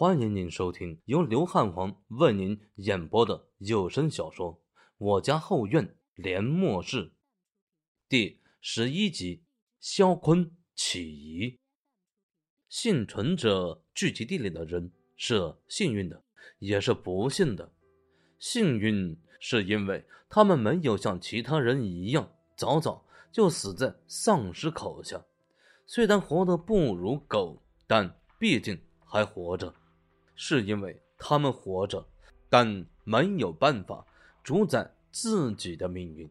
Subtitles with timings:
[0.00, 4.54] 欢迎您收听由刘汉皇为您演播的有声小说
[4.96, 7.08] 《我家后院连末世》
[8.08, 9.42] 第十一集：
[9.78, 11.58] 萧坤起疑。
[12.70, 16.24] 幸存者聚集地里的人是幸运的，
[16.60, 17.70] 也是不幸的。
[18.38, 25.22] 幸运是因为他们没有像其他人一样早早就死在丧尸口下，
[25.84, 29.74] 虽然活得不如狗，但毕竟还活着。
[30.42, 32.02] 是因为他们活着，
[32.48, 34.06] 但没有办法
[34.42, 36.30] 主宰自己的命运。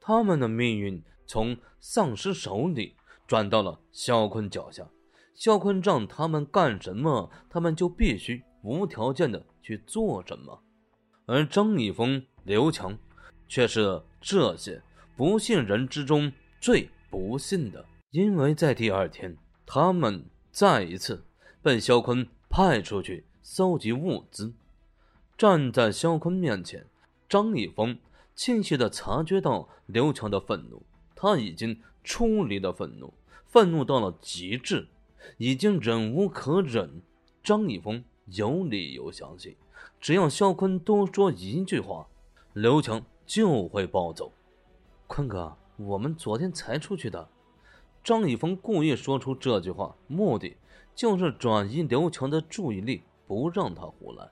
[0.00, 4.88] 他们的命运从丧尸手里转到了肖坤脚下。
[5.34, 10.62] 肖坤让他们干什么，他们就必须无条件的去做什么。
[11.26, 12.96] 而张一峰、刘强，
[13.46, 14.82] 却是这些
[15.14, 21.22] 不信人之中最不信的，因为在第二天，他们再一次
[21.60, 23.26] 被肖坤派出去。
[23.42, 24.52] 搜集物资，
[25.36, 26.86] 站在肖坤面前，
[27.28, 27.98] 张立峰
[28.34, 30.82] 清晰的察觉到刘强的愤怒，
[31.16, 33.12] 他已经出离了愤怒，
[33.46, 34.86] 愤怒到了极致，
[35.38, 37.02] 已经忍无可忍。
[37.42, 39.56] 张立峰有理由相信，
[40.00, 42.06] 只要肖坤多说一句话，
[42.52, 44.32] 刘强就会暴走。
[45.08, 47.28] 坤哥，我们昨天才出去的。
[48.04, 50.56] 张立峰故意说出这句话，目的
[50.94, 53.02] 就是转移刘强的注意力。
[53.32, 54.30] 不让他胡来。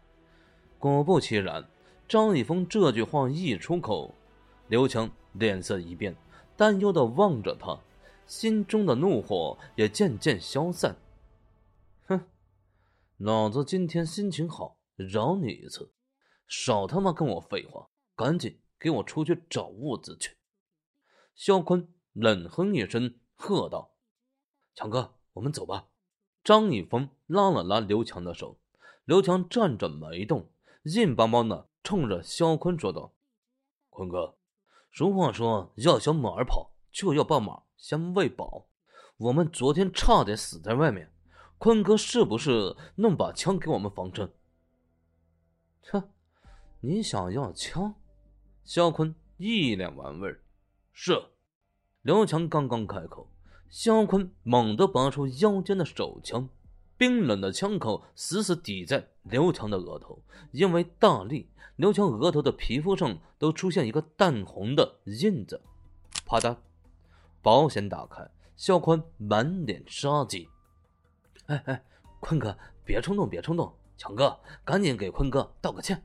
[0.78, 1.66] 果不其然，
[2.06, 4.14] 张一峰这句话一出口，
[4.68, 6.14] 刘强脸色一变，
[6.54, 7.80] 担忧的望着他，
[8.26, 10.94] 心中的怒火也渐渐消散。
[12.08, 12.20] 哼，
[13.16, 15.90] 老子今天心情好，饶你一次，
[16.46, 20.36] 少他妈跟我废话，赶紧给我出去找物资去！
[21.34, 23.94] 肖坤冷哼一声，喝道
[24.76, 25.86] ：“强哥，我们走吧。”
[26.44, 28.59] 张一峰拉了拉刘强的手。
[29.10, 30.48] 刘强站着没动，
[30.84, 33.12] 硬邦邦的冲着肖坤说道
[33.90, 34.36] ：“坤哥，
[34.92, 38.68] 俗话说，要想马儿跑，就要把马先喂饱。
[39.16, 41.12] 我们昨天差点死在外面，
[41.58, 44.32] 坤哥是不是弄把枪给我们防身？”
[45.90, 46.08] 哼，
[46.78, 47.96] 你想要枪？
[48.62, 50.40] 肖坤一脸玩味儿
[50.92, 51.20] 是。
[52.02, 53.28] 刘强刚刚开口，
[53.68, 56.48] 肖坤猛地拔出腰间的手枪。
[57.00, 60.22] 冰冷的枪口死死抵在刘强的额头，
[60.52, 65.62] 因为大力，刘强额头的皮肤上都出现一个淡红的印子。
[66.26, 66.58] 啪嗒，
[67.40, 70.50] 保险打开，肖宽满脸杀机。
[71.46, 71.82] 哎哎，
[72.20, 76.04] 坤哥，别冲动，别冲动，强哥，赶紧给坤哥道个歉。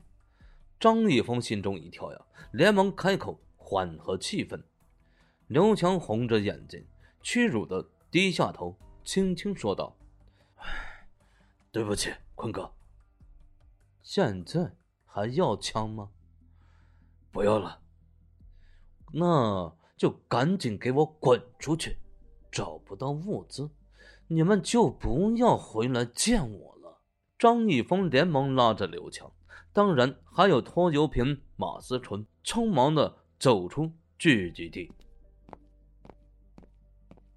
[0.80, 2.18] 张一峰心中一跳呀，
[2.52, 4.62] 连忙开口缓和气氛。
[5.48, 6.86] 刘强红着眼睛，
[7.20, 8.74] 屈辱的低下头，
[9.04, 9.94] 轻轻说道。
[11.70, 12.72] 对不起，坤哥。
[14.02, 16.10] 现在还要枪吗？
[17.30, 17.82] 不要了。
[19.12, 21.98] 那就赶紧给我滚出去！
[22.50, 23.70] 找不到物资，
[24.28, 27.02] 你们就不要回来见我了。
[27.38, 29.30] 张一峰连忙拉着刘强，
[29.72, 34.90] 当然还有拖油瓶马思纯，匆忙的走出聚集地。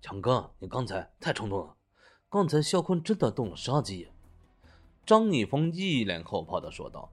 [0.01, 1.75] 强哥，你刚才太冲动了，
[2.31, 4.07] 刚才肖坤真的动了杀机。
[5.03, 7.11] 张一峰一脸后怕的说道：“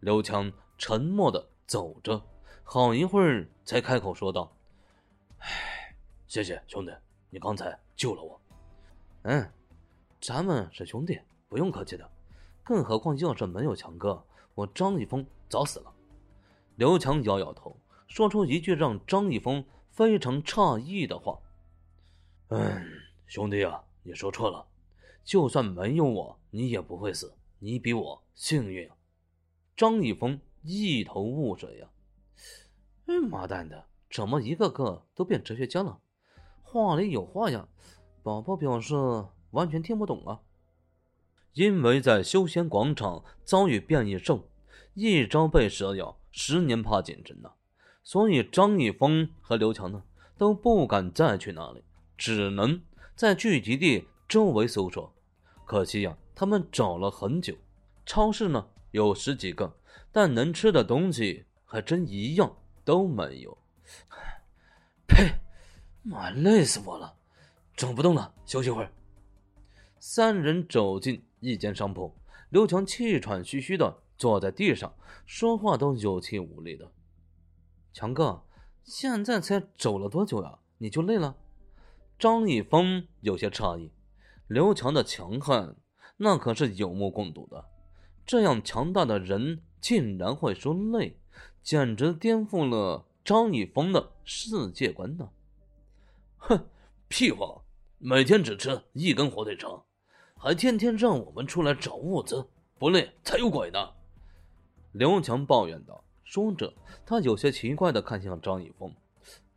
[0.00, 2.22] 刘强沉默的走着，
[2.64, 4.56] 好一会儿才开口说道
[5.40, 5.94] ：‘哎，
[6.26, 6.92] 谢谢兄弟，
[7.28, 8.40] 你刚才救了我。’
[9.24, 9.52] 嗯，
[10.22, 12.10] 咱们是兄弟，不用客气的。
[12.64, 14.24] 更何况要是没有强哥，
[14.54, 15.92] 我张一峰早死了。”
[16.76, 17.76] 刘强摇摇头，
[18.08, 21.38] 说出一句让张一峰非常诧异的话
[22.48, 22.82] ：“嗯，
[23.26, 24.66] 兄弟啊，你说错了。”
[25.24, 27.34] 就算没有我，你也不会死。
[27.58, 28.88] 你比我幸运。
[29.76, 31.88] 张一峰一头雾水呀！
[33.06, 35.98] 哎妈蛋的，怎么一个个都变哲学家了？
[36.62, 37.68] 话里有话呀！
[38.22, 38.94] 宝宝表示
[39.50, 40.40] 完全听不懂啊。
[41.54, 44.48] 因为在休闲广场遭遇变异兽，
[44.94, 47.52] 一朝被蛇咬，十年怕井绳呢。
[48.04, 50.04] 所以张一峰和刘强呢
[50.38, 51.82] 都不敢再去那里，
[52.16, 52.80] 只能
[53.16, 55.10] 在聚集地周围搜索。
[55.64, 57.56] 可惜呀，他们找了很久，
[58.04, 59.74] 超市呢有十几个，
[60.12, 62.54] 但能吃的东西还真一样
[62.84, 63.56] 都没有。
[65.08, 65.32] 呸！
[66.02, 67.16] 妈，累死我了，
[67.74, 68.92] 走不动了，休息会儿。
[69.98, 72.14] 三人走进一间商铺，
[72.50, 76.92] 刘强气喘吁吁的坐在地上，说话都有气无力的。
[77.94, 78.42] 强哥，
[78.84, 80.58] 现在才走了多久呀？
[80.76, 81.34] 你就累了？
[82.18, 83.90] 张一峰有些诧异。
[84.46, 85.76] 刘强的强悍，
[86.16, 87.64] 那可是有目共睹的。
[88.24, 91.18] 这样强大的人竟然会说累，
[91.62, 95.28] 简直颠覆了张一峰的世界观呢！
[96.38, 96.66] 哼，
[97.08, 97.62] 屁话！
[97.98, 99.84] 每天只吃一根火腿肠，
[100.36, 102.46] 还天天让我们出来找物资，
[102.78, 103.90] 不累才有鬼呢！
[104.92, 106.04] 刘强抱怨道。
[106.24, 106.72] 说着，
[107.04, 108.92] 他有些奇怪的看向张一峰：“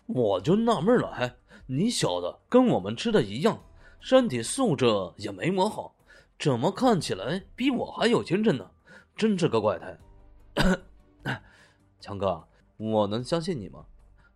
[0.05, 1.35] 我就纳闷了，还
[1.71, 3.63] 你小子跟我们吃的一样，
[3.99, 4.87] 身体素质
[5.17, 5.95] 也没我好，
[6.39, 8.71] 怎么看起来比我还有精神呢？
[9.15, 9.99] 真是个怪胎！”
[12.01, 13.85] 强哥，我能相信你吗？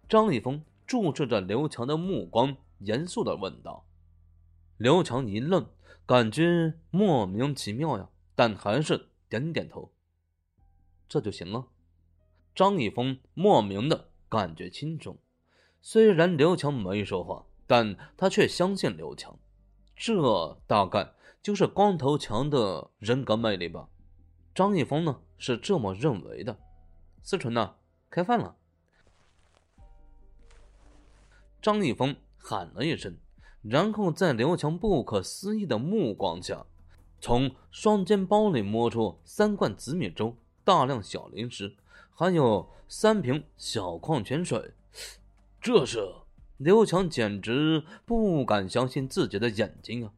[0.08, 3.84] 张一峰注视着刘强的目光，严肃的问道。
[4.78, 5.66] 刘强一愣，
[6.06, 9.92] 感觉莫名其妙呀，但还是点点头。
[11.10, 11.66] 这就行了。
[12.54, 15.18] 张一峰莫名的感觉轻松，
[15.86, 19.38] 虽然刘强没说话，但他却相信刘强。
[19.98, 23.90] 这大概就是光头强的人格魅力吧。
[24.56, 26.58] 张一峰呢是这么认为的。
[27.22, 27.76] 思纯呢，
[28.10, 28.56] 开饭了。
[31.62, 33.18] 张一峰喊了一声，
[33.62, 36.66] 然后在刘强不可思议的目光下，
[37.20, 41.76] 从双肩包里摸出三罐紫米粥、大量小零食。
[42.16, 44.74] 还有三瓶小矿泉水，
[45.64, 46.14] 这是
[46.58, 50.12] 刘强简直不敢相信自己的眼睛啊！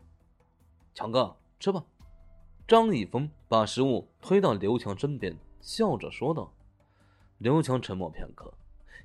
[0.95, 1.85] 强哥，吃吧。
[2.67, 6.51] 张一峰把食物推到刘强身边，笑着说道。
[7.37, 8.51] 刘强沉默片刻，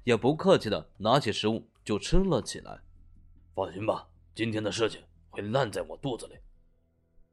[0.03, 2.81] 也不客气的拿起食物就吃了起来。
[3.55, 6.39] 放心吧，今天的事情会烂在我肚子里。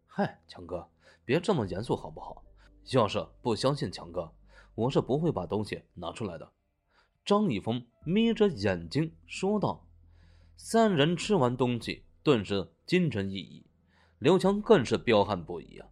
[0.05, 0.85] 嗨，强哥，
[1.23, 2.43] 别这么严肃好不好？
[2.91, 4.29] 要是不相信强哥。
[4.75, 6.51] 我是不会把东西拿出来的。”
[7.27, 9.85] 张一峰眯着眼睛说道。
[10.55, 13.63] 三人吃完东西，顿时精神奕奕。
[14.17, 15.89] 刘强更是彪悍不已啊！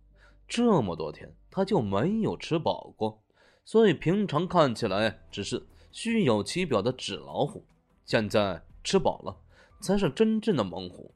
[0.47, 3.21] 这么多天他就没有吃饱过，
[3.65, 7.65] 所以平常看起来只是虚有其表的纸老虎，
[8.05, 9.35] 现在吃饱了，
[9.81, 11.13] 才是真正的猛虎。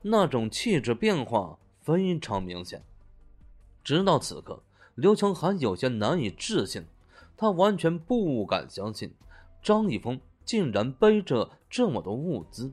[0.00, 2.84] 那种气质变化非常明显。
[3.82, 4.62] 直到此刻，
[4.94, 6.84] 刘强还有些难以置信。
[7.36, 9.12] 他完全不敢相信，
[9.66, 12.72] 张一峰竟然背着这么多物资，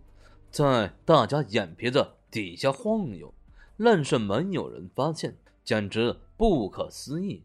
[0.51, 3.33] 在大家眼皮子底下晃悠，
[3.77, 7.43] 愣是没有人发现，简直不可思议。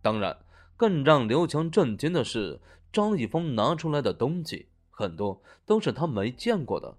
[0.00, 0.38] 当然，
[0.78, 2.58] 更让刘强震惊的是，
[2.90, 6.96] 张一峰拿出来的东西很多都是他没见过的。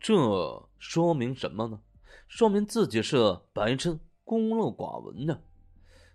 [0.00, 0.16] 这
[0.80, 1.80] 说明什么呢？
[2.26, 5.38] 说明自己是白痴、孤陋寡闻呢。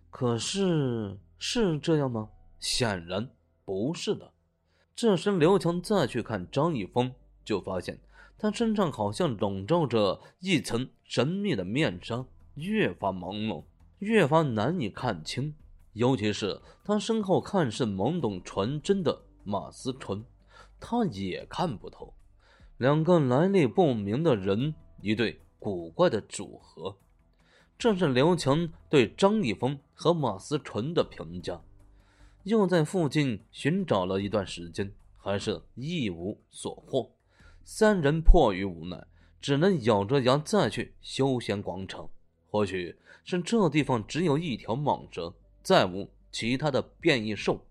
[0.09, 2.27] 可是，是这样吗？
[2.59, 3.29] 显然
[3.63, 4.33] 不是的。
[4.95, 7.13] 这时，刘强再去看张一峰，
[7.43, 7.99] 就发现
[8.37, 12.25] 他身上好像笼罩着一层神秘的面纱，
[12.55, 13.63] 越发朦胧，
[13.99, 15.55] 越发难以看清。
[15.93, 20.23] 尤其是他身后看似懵懂纯真的马思纯，
[20.79, 22.13] 他也看不透。
[22.77, 26.97] 两个来历不明的人，一对古怪的组合。
[27.77, 31.61] 这是刘强对张一峰和马思纯的评价。
[32.43, 37.11] 又在附近寻找了一段时间，还是一无所获。
[37.63, 39.07] 三人迫于无奈，
[39.41, 42.09] 只能咬着牙再去休闲广场。
[42.49, 47.65] 或许是这地方只有一条蟒蛇，再无其他的变异兽，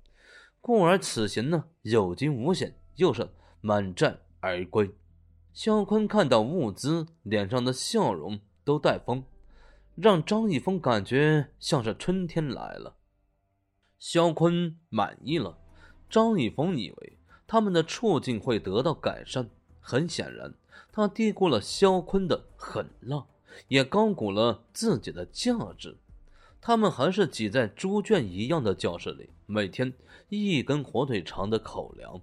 [0.60, 3.28] 故而此行呢有惊无险，又是
[3.60, 4.90] 满载而归。
[5.52, 9.22] 肖坤看到物资，脸上的笑容都带风，
[9.94, 12.96] 让张一峰感觉像是春天来了。
[14.04, 15.56] 肖坤满意了，
[16.10, 19.48] 张一峰以为他们的处境会得到改善。
[19.80, 20.52] 很显然，
[20.90, 23.24] 他低估了肖坤的狠辣，
[23.68, 25.96] 也高估了自己的价值。
[26.60, 29.92] 他们还是挤在猪圈一样的教室里，每天
[30.30, 32.20] 一根火腿肠的口粮。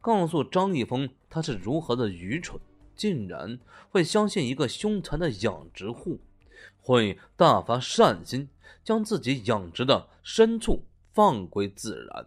[0.00, 2.60] 告诉张一峰他是如何的愚蠢，
[2.96, 6.18] 竟然会相信一个凶残的养殖户
[6.80, 8.48] 会大发善心，
[8.82, 10.82] 将自己养殖的牲畜。
[11.14, 12.26] 放归自然，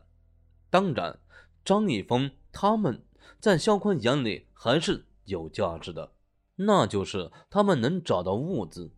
[0.69, 1.19] 当然，
[1.65, 3.03] 张一峰他们
[3.37, 6.13] 在肖坤眼里还是有价值的，
[6.55, 8.89] 那就是他们能找到物资，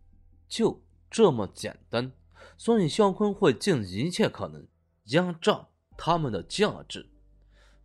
[0.48, 0.80] 就
[1.10, 2.12] 这么简单。
[2.56, 4.68] 所以肖坤会尽一切可能
[5.06, 5.68] 压榨
[5.98, 7.10] 他们的价值。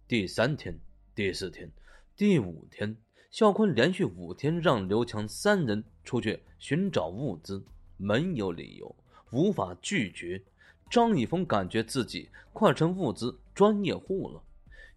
[0.07, 0.79] 第三天、
[1.15, 1.73] 第四天、
[2.15, 2.99] 第五天，
[3.31, 7.65] 肖坤连续五天让刘强三人出去寻找物资，
[7.97, 8.95] 没有理由，
[9.31, 10.45] 无法拒绝。
[10.91, 14.43] 张一峰感觉自己快成物资专业户了。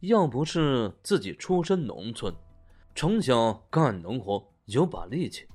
[0.01, 2.33] 要不是自己出身农村，
[2.93, 5.47] 从小干农活，有把力气，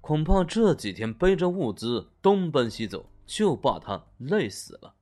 [0.00, 4.94] 恐怕这几天背着物资东奔西走，就把他累死了。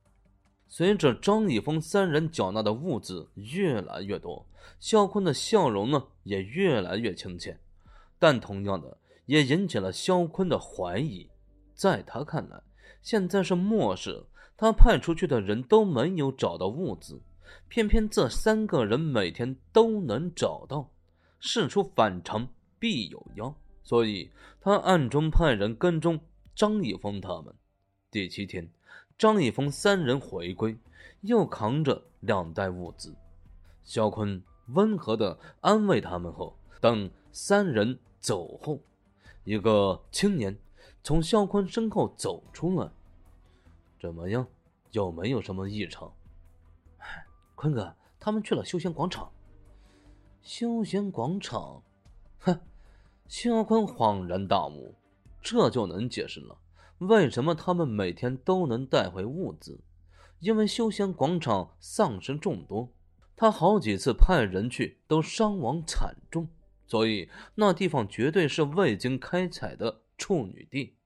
[0.67, 4.45] 随着张一峰三人缴纳的物资越来越多，
[4.79, 7.59] 肖坤的笑容呢也越来越亲切，
[8.19, 11.29] 但同样的也引起了肖坤的怀疑。
[11.73, 12.61] 在他看来，
[13.01, 14.23] 现在是末世，
[14.57, 17.21] 他派出去的人都没有找到物资，
[17.67, 20.89] 偏偏这三个人每天都能找到。
[21.39, 22.47] 事出反常
[22.79, 24.31] 必有妖，所以
[24.61, 26.19] 他暗中派人跟踪
[26.55, 27.53] 张一峰他们。
[28.09, 28.69] 第七天。
[29.15, 30.75] 张一峰三人回归，
[31.21, 33.15] 又扛着两袋物资。
[33.83, 38.79] 肖坤温和的安慰他们后，等三人走后，
[39.43, 40.57] 一个青年
[41.03, 42.89] 从肖坤身后走出来。
[44.03, 44.45] 怎么样？
[44.91, 46.13] 有没有什么异常？
[47.55, 49.31] 坤哥，他们去了休闲广场。
[50.41, 51.81] 休闲广场？
[52.39, 52.59] 哼！
[53.29, 54.93] 肖坤恍然大悟，
[55.41, 56.57] 这就能解释了。
[56.97, 59.79] 为什么他们每天都能带回物资？
[60.41, 62.89] 因为休闲广场丧尸众多，
[63.37, 66.49] 他好几次派人去都伤亡惨重，
[66.85, 70.97] 所以那地方绝对是未经开采的处女地。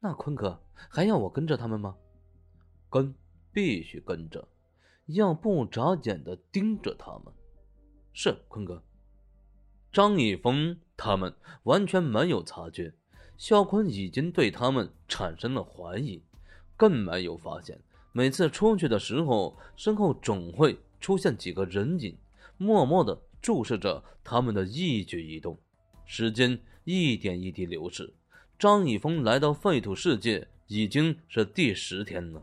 [0.00, 0.60] 那坤哥
[0.90, 1.96] 还要我跟着他们吗？
[2.90, 3.14] 跟，
[3.52, 4.48] 必须跟着，
[5.06, 7.32] 要不眨眼的盯着他们。
[8.12, 8.82] 是坤哥。
[9.92, 12.92] 张一峰他们完全没有察觉。
[13.36, 16.20] 肖坤已经对他们产生了怀疑，
[16.76, 17.80] 更没有发现，
[18.12, 22.18] 每次出去的时候，身后总会出现几个人影，
[22.56, 25.56] 默默的注视着他们的一举一动。
[26.04, 28.12] 时间一点一滴流逝，
[28.58, 32.42] 张一峰来到废土世界已经是第十天了。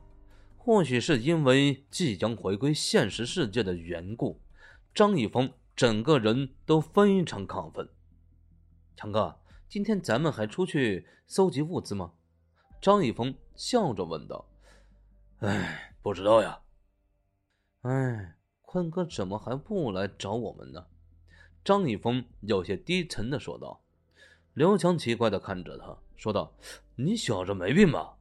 [0.66, 4.42] 或许是因为即将回归现实世界的缘故，
[4.96, 7.88] 张一峰整个人都非常亢奋。
[8.96, 9.38] 强哥。
[9.70, 12.14] 今天咱们还出去搜集物资吗？
[12.82, 14.44] 张一峰笑着问道。
[15.42, 16.60] 哎，不知道呀。
[17.82, 20.88] 哎，坤哥怎么还不来找我们呢？
[21.64, 23.82] 张一峰有些低沉的说道。
[24.56, 26.52] 刘强奇怪的看着他，说道
[26.98, 28.16] ：“你小子没病吧？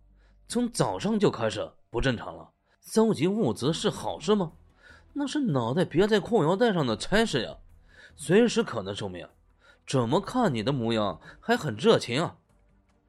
[0.46, 2.50] 从早上就开始不正常了。
[2.80, 4.54] 搜集物资是好事吗？
[5.12, 7.56] 那是脑袋别在裤腰带上的差事呀，
[8.16, 9.28] 随时可能受命。”
[9.86, 12.36] 怎么看你的模样还很热情啊？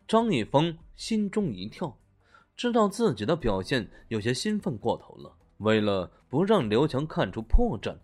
[0.08, 1.98] 张一峰心中一跳，
[2.56, 5.36] 知道自己的表现有些兴奋过头了。
[5.58, 7.98] 为了不让刘强看出破绽，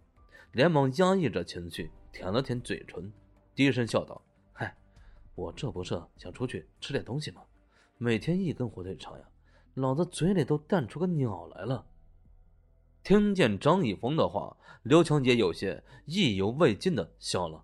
[0.52, 3.14] 连忙压抑着情绪，舔了舔嘴唇，
[3.54, 4.20] 低声笑道
[4.52, 4.76] ：“嗨，
[5.36, 7.44] 我这不是想出去吃点东西吗？
[8.00, 9.26] 每天一根火腿肠呀，
[9.74, 11.86] 老子嘴里都淡出个鸟来了。”
[13.04, 17.64] 听见张一峰的话，刘强也有些意犹未尽的笑了。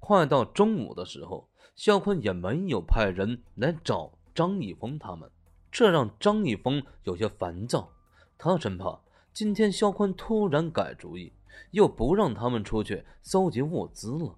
[0.00, 5.30] 快到中午的时候，肖坤也没有派人来找张一峰他们，
[5.70, 7.92] 这让张一峰有些烦躁。
[8.36, 9.00] 他生怕
[9.32, 11.32] 今天肖坤突然改主意，
[11.70, 14.36] 又不让他们出去搜集物资了，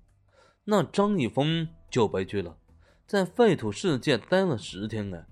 [0.65, 2.59] 那张一峰就悲剧了。
[3.07, 5.27] 在废土世界待了十天哎，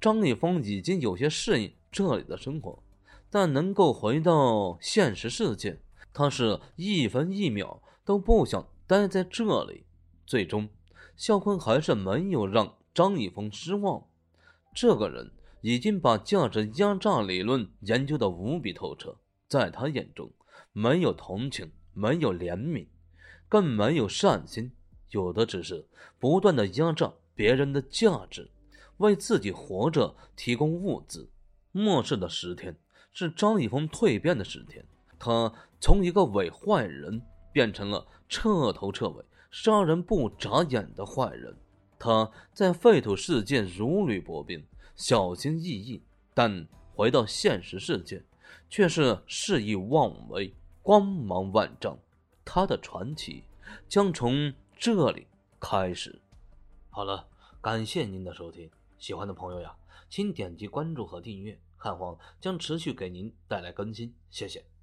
[0.00, 2.82] 张一峰已经有些适应这里的生活，
[3.30, 5.80] 但能够回到现实世界，
[6.12, 8.66] 他是一分一秒都不想。
[8.86, 9.84] 待在这里，
[10.24, 10.66] 最终，
[11.14, 14.02] 肖坤还是没有让张一峰失望。
[14.74, 19.14] 这个人已经把价值压榨理论研究的无比透彻，
[19.46, 20.30] 在他眼中，
[20.72, 22.86] 没有同情，没有怜悯，
[23.46, 24.72] 更没有善心，
[25.10, 25.86] 有的只是
[26.18, 28.48] 不断的压榨别人的价值，
[28.98, 31.28] 为自己活着提供物资。
[31.72, 32.76] 末世的十天
[33.12, 34.84] 是张一峰蜕变的十天，
[35.18, 37.20] 他从一个伪坏人。
[37.50, 41.56] 变成了彻头彻尾杀人不眨眼的坏人。
[41.98, 44.64] 他在废土世界如履薄冰，
[44.94, 46.00] 小心翼翼；
[46.34, 48.22] 但回到现实世界，
[48.68, 51.98] 却是肆意妄为，光芒万丈。
[52.44, 53.42] 他的传奇
[53.88, 55.26] 将从这里
[55.58, 56.20] 开始。
[56.90, 57.26] 好了，
[57.60, 59.76] 感谢您的收听，喜欢的朋友呀，
[60.08, 64.14] 请点击关注和订阅，汉皇将持续给您带来更新。
[64.30, 64.77] 谢谢。